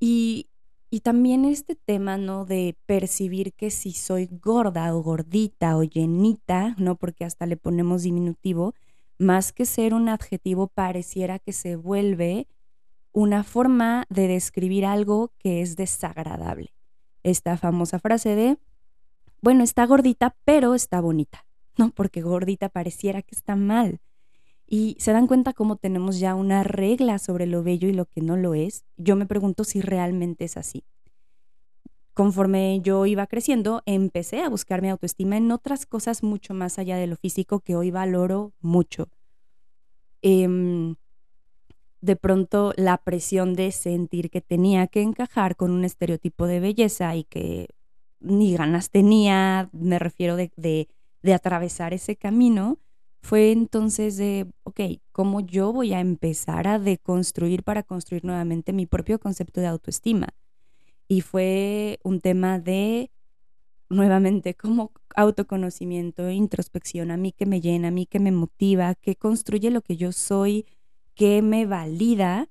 y, 0.00 0.48
y 0.90 1.00
también 1.00 1.44
este 1.44 1.74
tema, 1.74 2.18
¿no? 2.18 2.44
De 2.44 2.76
percibir 2.86 3.52
que 3.54 3.70
si 3.70 3.92
soy 3.92 4.28
gorda 4.30 4.94
o 4.94 5.02
gordita 5.02 5.76
o 5.76 5.82
llenita, 5.82 6.74
¿no? 6.78 6.96
Porque 6.96 7.24
hasta 7.24 7.46
le 7.46 7.56
ponemos 7.56 8.02
diminutivo, 8.02 8.74
más 9.18 9.52
que 9.52 9.64
ser 9.64 9.94
un 9.94 10.08
adjetivo, 10.08 10.66
pareciera 10.66 11.38
que 11.38 11.52
se 11.52 11.76
vuelve 11.76 12.46
una 13.12 13.44
forma 13.44 14.04
de 14.08 14.26
describir 14.26 14.84
algo 14.84 15.32
que 15.38 15.62
es 15.62 15.76
desagradable. 15.76 16.74
Esta 17.22 17.56
famosa 17.56 17.98
frase 17.98 18.34
de, 18.34 18.58
bueno, 19.40 19.64
está 19.64 19.86
gordita, 19.86 20.36
pero 20.44 20.74
está 20.74 21.00
bonita, 21.00 21.46
¿no? 21.76 21.90
Porque 21.90 22.22
gordita 22.22 22.68
pareciera 22.68 23.22
que 23.22 23.34
está 23.34 23.54
mal. 23.54 24.00
Y 24.66 24.96
se 24.98 25.12
dan 25.12 25.26
cuenta 25.26 25.52
cómo 25.52 25.76
tenemos 25.76 26.18
ya 26.18 26.34
una 26.34 26.62
regla 26.64 27.18
sobre 27.18 27.46
lo 27.46 27.62
bello 27.62 27.88
y 27.88 27.92
lo 27.92 28.06
que 28.06 28.20
no 28.20 28.36
lo 28.36 28.54
es. 28.54 28.84
Yo 28.96 29.16
me 29.16 29.26
pregunto 29.26 29.64
si 29.64 29.80
realmente 29.80 30.44
es 30.44 30.56
así. 30.56 30.84
Conforme 32.14 32.80
yo 32.82 33.06
iba 33.06 33.26
creciendo, 33.26 33.82
empecé 33.86 34.42
a 34.42 34.50
buscar 34.50 34.82
mi 34.82 34.90
autoestima 34.90 35.38
en 35.38 35.50
otras 35.50 35.86
cosas 35.86 36.22
mucho 36.22 36.52
más 36.52 36.78
allá 36.78 36.96
de 36.96 37.06
lo 37.06 37.16
físico 37.16 37.60
que 37.60 37.74
hoy 37.74 37.90
valoro 37.90 38.52
mucho. 38.60 39.08
Em, 40.20 40.96
de 42.02 42.16
pronto 42.16 42.74
la 42.76 42.98
presión 42.98 43.54
de 43.54 43.72
sentir 43.72 44.28
que 44.28 44.40
tenía 44.42 44.88
que 44.88 45.00
encajar 45.00 45.56
con 45.56 45.70
un 45.70 45.84
estereotipo 45.84 46.46
de 46.46 46.60
belleza 46.60 47.14
y 47.16 47.24
que 47.24 47.68
ni 48.20 48.54
ganas 48.56 48.90
tenía, 48.90 49.70
me 49.72 49.98
refiero 49.98 50.36
de, 50.36 50.50
de 51.22 51.34
atravesar 51.34 51.94
ese 51.94 52.16
camino, 52.16 52.78
fue 53.22 53.52
entonces 53.52 54.16
de, 54.16 54.48
ok, 54.64 54.80
¿cómo 55.12 55.40
yo 55.40 55.72
voy 55.72 55.94
a 55.94 56.00
empezar 56.00 56.66
a 56.66 56.80
deconstruir 56.80 57.62
para 57.62 57.84
construir 57.84 58.24
nuevamente 58.24 58.72
mi 58.72 58.84
propio 58.84 59.20
concepto 59.20 59.60
de 59.60 59.68
autoestima? 59.68 60.28
Y 61.06 61.20
fue 61.20 62.00
un 62.02 62.20
tema 62.20 62.58
de, 62.58 63.12
nuevamente, 63.88 64.54
como 64.54 64.90
autoconocimiento, 65.14 66.30
introspección, 66.30 67.12
a 67.12 67.16
mí 67.16 67.30
que 67.30 67.46
me 67.46 67.60
llena, 67.60 67.88
a 67.88 67.92
mí 67.92 68.06
que 68.06 68.18
me 68.18 68.32
motiva, 68.32 68.96
que 68.96 69.14
construye 69.14 69.70
lo 69.70 69.82
que 69.82 69.96
yo 69.96 70.10
soy, 70.10 70.66
que 71.14 71.42
me 71.42 71.64
valida 71.64 72.48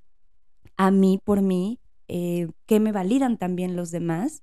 a 0.77 0.89
mí 0.89 1.19
por 1.21 1.41
mí, 1.41 1.79
eh, 2.07 2.47
que 2.65 2.79
me 2.79 2.93
validan 2.93 3.37
también 3.37 3.75
los 3.75 3.91
demás. 3.91 4.41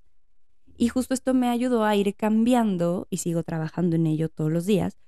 Y 0.76 0.88
justo 0.88 1.14
esto 1.14 1.32
me 1.32 1.48
ayudó 1.48 1.84
a 1.84 1.96
ir 1.96 2.14
cambiando, 2.14 3.06
y 3.08 3.16
sigo 3.16 3.42
trabajando 3.44 3.96
en 3.96 4.06
ello 4.06 4.28
todos 4.28 4.52
los 4.52 4.66
días, 4.66 4.98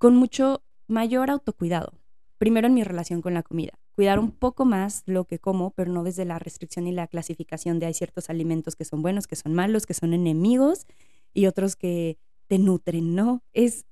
con 0.00 0.16
mucho 0.16 0.62
mayor 0.88 1.28
autocuidado. 1.28 1.92
Primero 2.38 2.66
en 2.68 2.72
mi 2.72 2.82
relación 2.84 3.20
con 3.20 3.34
la 3.34 3.42
comida. 3.42 3.78
Cuidar 3.92 4.18
un 4.18 4.30
poco 4.30 4.64
más 4.64 5.02
lo 5.04 5.26
que 5.26 5.38
como, 5.38 5.72
pero 5.72 5.92
no 5.92 6.02
desde 6.04 6.24
la 6.24 6.38
restricción 6.38 6.86
y 6.86 6.92
la 6.92 7.06
clasificación 7.06 7.78
de 7.78 7.84
hay 7.84 7.92
ciertos 7.92 8.30
alimentos 8.30 8.76
que 8.76 8.86
son 8.86 9.02
buenos, 9.02 9.26
que 9.26 9.36
son 9.36 9.52
malos, 9.52 9.84
que 9.84 9.92
son 9.92 10.14
enemigos 10.14 10.86
y 11.34 11.44
otros 11.44 11.76
que 11.76 12.16
te 12.46 12.58
nutren, 12.58 13.14
¿no? 13.14 13.42
Es 13.52 13.84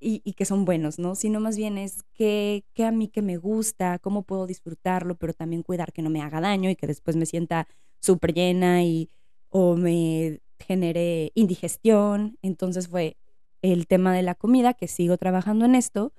y, 0.00 0.32
que 0.32 0.44
son 0.44 0.64
buenos, 0.64 0.98
¿no? 0.98 1.14
Sino 1.14 1.38
más 1.38 1.56
bien 1.56 1.78
es 1.78 2.02
que, 2.12 2.64
a 2.84 2.90
mí 2.90 3.06
que 3.06 3.22
me 3.22 3.36
gusta, 3.36 4.00
cómo 4.00 4.22
puedo 4.24 4.48
disfrutarlo, 4.48 5.14
pero 5.14 5.32
también 5.32 5.62
cuidar 5.62 5.92
que 5.92 6.02
no 6.02 6.10
me 6.10 6.22
haga 6.22 6.40
daño 6.40 6.70
y 6.70 6.74
que 6.74 6.88
después 6.88 7.14
me 7.14 7.26
sienta 7.26 7.68
súper 8.00 8.34
llena 8.34 8.82
y 8.82 9.08
o 9.48 9.76
me 9.76 10.40
genere 10.58 11.30
indigestión. 11.36 12.36
Entonces 12.42 12.88
fue 12.88 13.16
el 13.62 13.86
tema 13.86 14.14
de 14.14 14.22
la 14.22 14.34
comida, 14.34 14.74
que 14.74 14.88
sigo 14.88 15.16
trabajando 15.16 15.64
en 15.64 15.74
esto, 15.74 16.12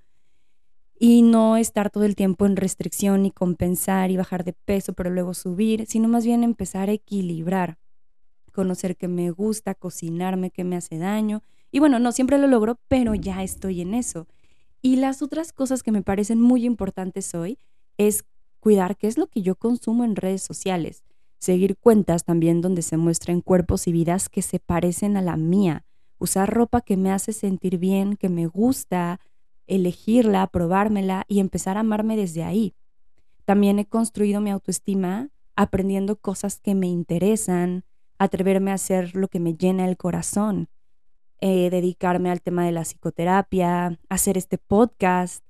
y 1.03 1.23
no 1.23 1.57
estar 1.57 1.89
todo 1.89 2.03
el 2.03 2.15
tiempo 2.15 2.45
en 2.45 2.55
restricción 2.55 3.25
y 3.25 3.31
compensar 3.31 4.11
y 4.11 4.17
bajar 4.17 4.43
de 4.43 4.53
peso, 4.53 4.93
pero 4.93 5.09
luego 5.09 5.33
subir, 5.33 5.87
sino 5.87 6.07
más 6.07 6.25
bien 6.25 6.43
empezar 6.43 6.89
a 6.89 6.91
equilibrar, 6.91 7.79
conocer 8.51 8.95
que 8.95 9.07
me 9.07 9.31
gusta, 9.31 9.73
cocinarme, 9.73 10.51
que 10.51 10.63
me 10.63 10.75
hace 10.75 10.99
daño. 10.99 11.41
Y 11.71 11.79
bueno, 11.79 11.97
no 11.97 12.11
siempre 12.11 12.37
lo 12.37 12.45
logro, 12.45 12.79
pero 12.87 13.15
ya 13.15 13.41
estoy 13.41 13.81
en 13.81 13.95
eso. 13.95 14.27
Y 14.83 14.97
las 14.97 15.23
otras 15.23 15.53
cosas 15.53 15.81
que 15.81 15.91
me 15.91 16.03
parecen 16.03 16.39
muy 16.39 16.65
importantes 16.65 17.33
hoy 17.33 17.57
es 17.97 18.23
cuidar 18.59 18.95
qué 18.95 19.07
es 19.07 19.17
lo 19.17 19.25
que 19.25 19.41
yo 19.41 19.55
consumo 19.55 20.03
en 20.03 20.15
redes 20.15 20.43
sociales, 20.43 21.03
seguir 21.39 21.77
cuentas 21.77 22.25
también 22.25 22.61
donde 22.61 22.83
se 22.83 22.97
muestren 22.97 23.41
cuerpos 23.41 23.87
y 23.87 23.91
vidas 23.91 24.29
que 24.29 24.43
se 24.43 24.59
parecen 24.59 25.17
a 25.17 25.23
la 25.23 25.35
mía, 25.35 25.83
usar 26.21 26.53
ropa 26.53 26.81
que 26.81 26.97
me 26.97 27.11
hace 27.11 27.33
sentir 27.33 27.79
bien, 27.79 28.15
que 28.15 28.29
me 28.29 28.45
gusta, 28.45 29.19
elegirla, 29.65 30.45
probármela 30.47 31.25
y 31.27 31.39
empezar 31.39 31.77
a 31.77 31.79
amarme 31.79 32.15
desde 32.15 32.43
ahí. 32.43 32.75
También 33.43 33.79
he 33.79 33.85
construido 33.85 34.39
mi 34.39 34.51
autoestima 34.51 35.29
aprendiendo 35.55 36.15
cosas 36.17 36.59
que 36.59 36.75
me 36.75 36.87
interesan, 36.87 37.85
atreverme 38.19 38.69
a 38.69 38.75
hacer 38.75 39.15
lo 39.15 39.29
que 39.29 39.39
me 39.39 39.55
llena 39.55 39.87
el 39.87 39.97
corazón, 39.97 40.69
eh, 41.39 41.71
dedicarme 41.71 42.29
al 42.29 42.41
tema 42.41 42.65
de 42.65 42.71
la 42.71 42.83
psicoterapia, 42.83 43.97
hacer 44.07 44.37
este 44.37 44.59
podcast. 44.59 45.43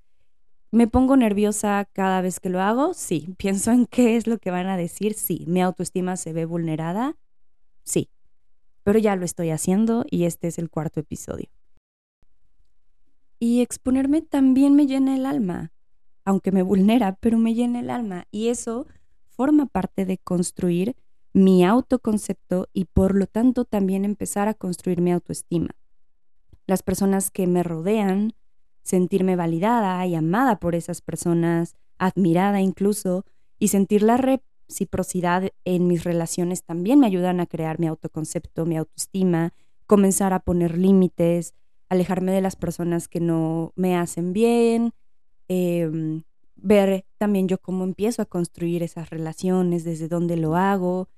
¿Me 0.71 0.87
pongo 0.87 1.17
nerviosa 1.17 1.85
cada 1.91 2.21
vez 2.21 2.39
que 2.39 2.49
lo 2.49 2.61
hago? 2.61 2.93
Sí. 2.93 3.35
¿Pienso 3.37 3.71
en 3.71 3.87
qué 3.87 4.15
es 4.15 4.25
lo 4.25 4.37
que 4.37 4.51
van 4.51 4.67
a 4.67 4.77
decir? 4.77 5.15
Sí. 5.15 5.43
¿Mi 5.47 5.61
autoestima 5.61 6.15
se 6.15 6.31
ve 6.31 6.45
vulnerada? 6.45 7.17
Sí 7.83 8.09
pero 8.83 8.99
ya 8.99 9.15
lo 9.15 9.25
estoy 9.25 9.49
haciendo 9.49 10.05
y 10.09 10.25
este 10.25 10.47
es 10.47 10.57
el 10.57 10.69
cuarto 10.69 10.99
episodio. 10.99 11.49
Y 13.39 13.61
exponerme 13.61 14.21
también 14.21 14.75
me 14.75 14.85
llena 14.85 15.15
el 15.15 15.25
alma, 15.25 15.71
aunque 16.25 16.51
me 16.51 16.61
vulnera, 16.61 17.17
pero 17.19 17.37
me 17.37 17.53
llena 17.53 17.79
el 17.79 17.89
alma 17.89 18.27
y 18.31 18.49
eso 18.49 18.85
forma 19.29 19.65
parte 19.65 20.05
de 20.05 20.17
construir 20.17 20.95
mi 21.33 21.65
autoconcepto 21.65 22.67
y 22.73 22.85
por 22.85 23.15
lo 23.15 23.25
tanto 23.25 23.65
también 23.65 24.05
empezar 24.05 24.47
a 24.47 24.53
construir 24.53 25.01
mi 25.01 25.11
autoestima. 25.11 25.69
Las 26.67 26.83
personas 26.83 27.31
que 27.31 27.47
me 27.47 27.63
rodean, 27.63 28.33
sentirme 28.83 29.35
validada 29.35 30.05
y 30.05 30.15
amada 30.15 30.59
por 30.59 30.75
esas 30.75 31.01
personas, 31.01 31.75
admirada 31.97 32.61
incluso, 32.61 33.25
y 33.57 33.69
sentir 33.69 34.03
la, 34.03 34.17
reciprocidad 34.71 35.51
en 35.65 35.87
mis 35.87 36.03
relaciones 36.05 36.63
también 36.63 36.99
me 36.99 37.07
ayudan 37.07 37.41
a 37.41 37.45
crear 37.45 37.77
mi 37.77 37.87
autoconcepto, 37.87 38.65
mi 38.65 38.77
autoestima, 38.77 39.51
comenzar 39.85 40.31
a 40.31 40.39
poner 40.39 40.77
límites, 40.77 41.53
alejarme 41.89 42.31
de 42.31 42.39
las 42.39 42.55
personas 42.55 43.09
que 43.09 43.19
no 43.19 43.73
me 43.75 43.97
hacen 43.97 44.31
bien, 44.31 44.93
em, 45.49 46.23
ver 46.55 47.05
también 47.17 47.49
yo 47.49 47.57
cómo 47.57 47.83
empiezo 47.83 48.21
a 48.21 48.25
construir 48.25 48.81
esas 48.81 49.09
relaciones, 49.09 49.83
desde 49.83 50.07
dónde 50.07 50.37
lo 50.37 50.55
hago. 50.55 51.09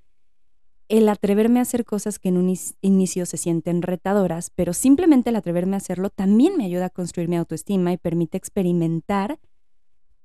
el 0.90 1.08
atreverme 1.08 1.60
a 1.60 1.62
hacer 1.62 1.86
cosas 1.86 2.18
que 2.18 2.28
en 2.28 2.36
un 2.36 2.54
inicio 2.82 3.24
se 3.24 3.38
sienten 3.38 3.80
retadoras, 3.80 4.50
pero 4.50 4.74
simplemente 4.74 5.30
el 5.30 5.36
atreverme 5.36 5.76
a 5.76 5.78
hacerlo 5.78 6.10
también 6.10 6.58
me 6.58 6.66
ayuda 6.66 6.86
a 6.86 6.90
construir 6.90 7.30
mi 7.30 7.36
autoestima 7.38 7.90
y 7.90 7.96
permite 7.96 8.36
experimentar 8.36 9.38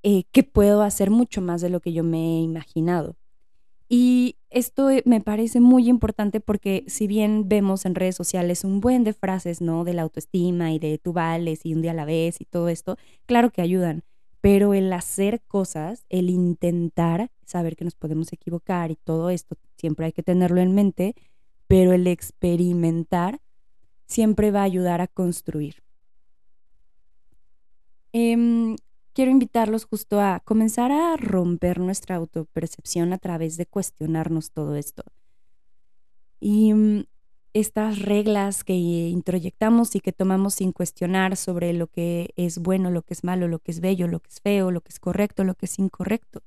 eh, 0.04 0.24
que 0.32 0.44
puedo 0.44 0.82
hacer 0.82 1.12
mucho 1.12 1.42
más 1.42 1.62
de 1.62 1.70
lo 1.70 1.80
que 1.80 1.94
yo 1.94 2.04
me 2.04 2.18
he 2.18 2.42
imaginado. 2.42 3.16
Y 3.90 4.38
esto 4.52 4.90
eh, 4.92 5.02
me 5.06 5.20
parece 5.20 5.60
muy 5.60 5.90
importante 5.90 6.40
porque 6.40 6.84
si 6.88 7.08
bien 7.08 7.50
vemos 7.50 7.86
en 7.86 7.96
redes 7.96 8.16
sociales 8.16 8.64
un 8.64 8.82
buen 8.82 9.04
de 9.04 9.14
frases, 9.14 9.62
¿no? 9.62 9.84
De 9.84 9.94
la 9.94 10.04
autoestima 10.04 10.72
y 10.72 10.80
de 10.80 11.00
tú 11.00 11.12
vales 11.12 11.66
y 11.66 11.74
un 11.74 11.82
día 11.82 11.92
a 11.92 11.96
la 11.96 12.06
vez 12.06 12.40
y 12.40 12.46
todo 12.46 12.70
esto, 12.70 12.98
claro 13.26 13.50
que 13.50 13.62
ayudan, 13.62 14.04
pero 14.42 14.74
el 14.74 14.94
hacer 14.94 15.42
cosas, 15.42 16.06
el 16.10 16.30
intentar, 16.30 17.32
saber 17.46 17.76
que 17.76 17.84
nos 17.84 17.96
podemos 17.96 18.32
equivocar 18.32 18.92
y 18.92 18.96
todo 18.96 19.32
esto, 19.32 19.58
siempre 19.76 20.06
hay 20.06 20.12
que 20.12 20.24
tenerlo 20.24 20.62
en 20.62 20.76
mente, 20.76 21.16
pero 21.68 21.92
el 21.94 22.08
experimentar 22.08 23.42
siempre 24.06 24.52
va 24.52 24.62
a 24.62 24.64
ayudar 24.64 25.02
a 25.02 25.08
construir. 25.08 25.84
Em, 28.12 28.76
quiero 29.20 29.32
invitarlos 29.32 29.84
justo 29.84 30.22
a 30.22 30.40
comenzar 30.46 30.94
a 30.94 31.18
romper 31.18 31.78
nuestra 31.82 32.16
autopercepción 32.16 33.12
a 33.12 33.18
través 33.18 33.58
de 33.58 33.66
cuestionarnos 33.66 34.52
todo 34.52 34.78
esto. 34.78 35.04
Y 36.40 36.74
mm, 36.74 37.04
estas 37.52 38.00
reglas 38.02 38.64
que 38.64 38.76
introyectamos 38.76 39.94
y 39.98 40.00
que 40.00 40.14
tomamos 40.14 40.54
sin 40.54 40.72
cuestionar 40.72 41.36
sobre 41.36 41.74
lo 41.74 41.88
que 41.88 42.30
es 42.38 42.60
bueno, 42.60 42.92
lo 42.92 43.02
que 43.02 43.14
es 43.14 43.26
malo, 43.26 43.50
lo 43.50 43.60
que 43.60 43.72
es 43.72 43.82
bello, 43.82 44.08
lo 44.08 44.22
que 44.22 44.30
es 44.30 44.40
feo, 44.40 44.72
lo 44.72 44.80
que 44.80 44.94
es 44.94 45.02
correcto, 45.02 45.44
lo 45.44 45.56
que 45.56 45.66
es 45.66 45.78
incorrecto. 45.80 46.42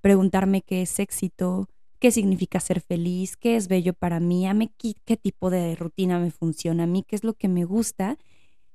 Preguntarme 0.00 0.62
qué 0.62 0.80
es 0.80 0.98
éxito, 1.00 1.68
qué 1.98 2.10
significa 2.10 2.58
ser 2.58 2.80
feliz, 2.80 3.36
qué 3.36 3.56
es 3.56 3.68
bello 3.68 3.92
para 3.92 4.18
mí, 4.18 4.48
a 4.48 4.54
mí 4.54 4.70
qué 4.78 5.18
tipo 5.18 5.50
de 5.50 5.76
rutina 5.76 6.18
me 6.18 6.30
funciona 6.30 6.84
a 6.84 6.86
mí, 6.86 7.04
qué 7.06 7.16
es 7.16 7.22
lo 7.22 7.34
que 7.34 7.48
me 7.48 7.66
gusta 7.66 8.16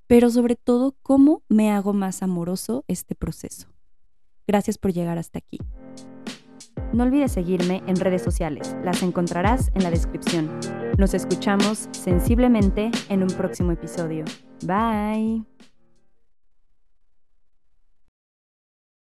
pero 0.07 0.29
sobre 0.29 0.55
todo 0.55 0.95
cómo 1.01 1.43
me 1.49 1.71
hago 1.71 1.93
más 1.93 2.23
amoroso 2.23 2.83
este 2.87 3.15
proceso. 3.15 3.67
Gracias 4.47 4.77
por 4.77 4.91
llegar 4.91 5.17
hasta 5.17 5.39
aquí. 5.39 5.59
No 6.91 7.03
olvides 7.03 7.31
seguirme 7.31 7.81
en 7.87 7.95
redes 7.95 8.21
sociales, 8.21 8.75
las 8.83 9.01
encontrarás 9.01 9.71
en 9.73 9.83
la 9.83 9.89
descripción. 9.89 10.59
Nos 10.97 11.13
escuchamos 11.13 11.89
sensiblemente 11.91 12.91
en 13.09 13.23
un 13.23 13.29
próximo 13.29 13.71
episodio. 13.71 14.25
Bye. 14.65 15.43